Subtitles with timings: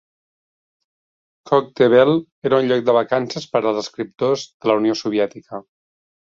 [1.49, 2.13] Koktebel
[2.51, 5.63] era un lloc de vacances per als escriptors de la Unió Soviètica.